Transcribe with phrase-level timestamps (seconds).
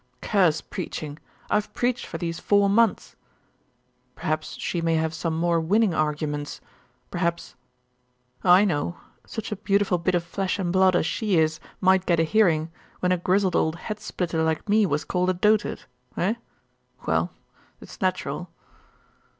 [0.19, 1.19] 'Curse preaching.
[1.51, 3.15] I have preached for these four months.'
[4.15, 6.59] 'Perhaps she may have some more winning arguments
[7.11, 7.53] perhaps'
[8.43, 8.97] 'I know.
[9.27, 12.71] Such a beautiful bit of flesh and blood as she is might get a hearing,
[12.99, 15.83] when a grizzled old head splitter like me was called a dotard.
[16.17, 16.33] Eh?
[17.05, 17.29] Well.
[17.79, 18.49] It's natural.